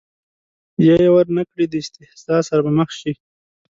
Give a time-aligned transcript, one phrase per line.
[0.85, 3.11] یا یې ور نه کړي د استیضاح سره به مخامخ شي.